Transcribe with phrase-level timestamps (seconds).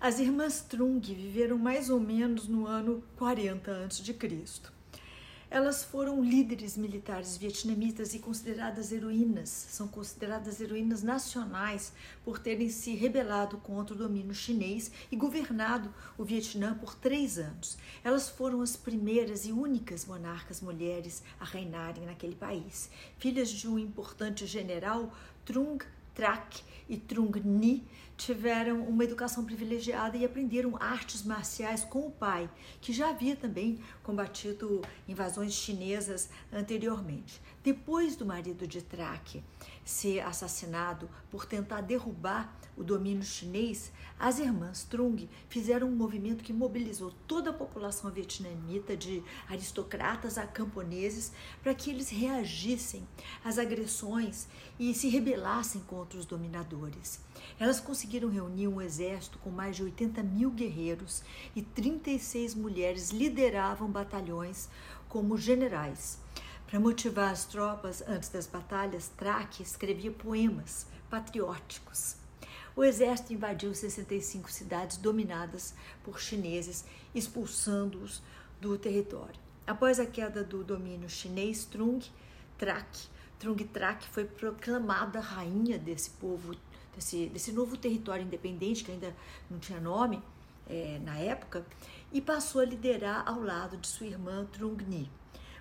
[0.00, 4.14] As irmãs Trung viveram mais ou menos no ano 40 a.C.
[5.50, 11.92] Elas foram líderes militares vietnamitas e consideradas heroínas, são consideradas heroínas nacionais
[12.24, 17.76] por terem se rebelado contra o domínio chinês e governado o Vietnã por três anos.
[18.04, 22.88] Elas foram as primeiras e únicas monarcas mulheres a reinarem naquele país.
[23.18, 25.12] Filhas de um importante general,
[25.44, 25.78] Trung
[26.14, 27.84] Trac e Trung Ni
[28.18, 33.78] tiveram uma educação privilegiada e aprenderam artes marciais com o pai, que já havia também
[34.02, 37.40] combatido invasões chinesas anteriormente.
[37.62, 39.44] Depois do marido de Traque
[39.84, 46.52] ser assassinado por tentar derrubar o domínio chinês, as irmãs Trung fizeram um movimento que
[46.52, 53.06] mobilizou toda a população vietnamita, de aristocratas a camponeses, para que eles reagissem
[53.44, 57.20] às agressões e se rebelassem contra os dominadores.
[57.58, 61.22] Elas conseguiram reunir um exército com mais de 80 mil guerreiros
[61.54, 64.68] e 36 mulheres lideravam batalhões
[65.08, 66.18] como generais.
[66.66, 72.16] Para motivar as tropas antes das batalhas, Traque escrevia poemas patrióticos.
[72.76, 76.84] O exército invadiu 65 cidades dominadas por chineses,
[77.14, 78.22] expulsando-os
[78.60, 79.40] do território.
[79.66, 82.00] Após a queda do domínio chinês, Trung
[82.56, 82.86] Trac,
[83.40, 86.54] Trung Trac foi proclamada rainha desse povo,
[86.98, 89.14] desse, desse novo território independente que ainda
[89.50, 90.22] não tinha nome
[90.68, 91.64] é, na época,
[92.12, 95.10] e passou a liderar ao lado de sua irmã Trung Ni.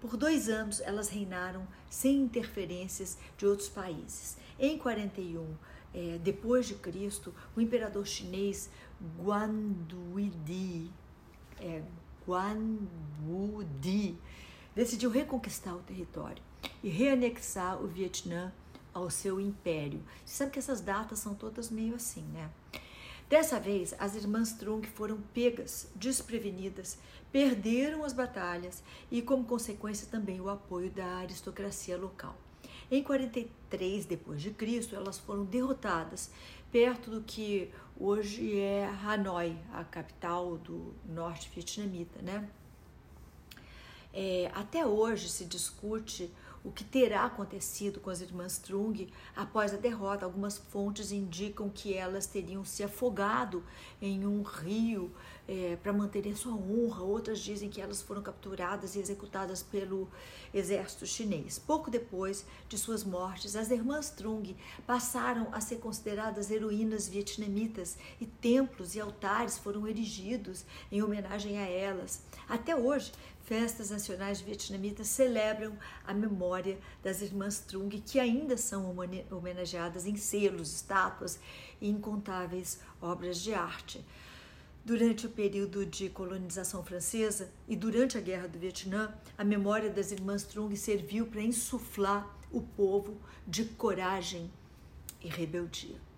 [0.00, 4.36] Por dois anos, elas reinaram sem interferências de outros países.
[4.58, 5.54] Em 41,
[5.92, 8.70] é, depois de Cristo, o imperador chinês
[9.18, 10.90] Guanduidi,
[11.60, 11.82] é,
[12.26, 14.18] Guanwudi,
[14.74, 16.42] decidiu reconquistar o território
[16.82, 18.52] e reanexar o Vietnã
[18.92, 20.02] ao seu império.
[20.24, 22.50] Você sabe que essas datas são todas meio assim, né?
[23.28, 26.98] Dessa vez, as irmãs Trung foram pegas, desprevenidas,
[27.30, 32.36] perderam as batalhas e, como consequência, também o apoio da aristocracia local.
[32.90, 36.30] Em 43 depois de Cristo, elas foram derrotadas
[36.72, 42.48] perto do que hoje é Hanoi, a capital do norte vietnamita, né?
[44.12, 46.32] É, até hoje se discute
[46.64, 50.24] o que terá acontecido com as irmãs Trung após a derrota.
[50.24, 53.64] Algumas fontes indicam que elas teriam se afogado
[54.00, 55.10] em um rio
[55.48, 60.08] é, para manterem sua honra, outras dizem que elas foram capturadas e executadas pelo
[60.54, 61.58] exército chinês.
[61.58, 64.54] Pouco depois de suas mortes, as irmãs Trung
[64.86, 71.68] passaram a ser consideradas heroínas vietnamitas e templos e altares foram erigidos em homenagem a
[71.68, 72.22] elas.
[72.48, 73.12] Até hoje,
[73.50, 75.76] festas nacionais vietnamitas celebram
[76.06, 76.14] a
[76.50, 78.92] memória das irmãs Trung, que ainda são
[79.30, 81.38] homenageadas em selos, estátuas
[81.80, 84.04] e incontáveis obras de arte.
[84.84, 90.10] Durante o período de colonização francesa e durante a Guerra do Vietnã, a memória das
[90.10, 94.50] irmãs Trung serviu para insuflar o povo de coragem
[95.22, 96.09] e rebeldia.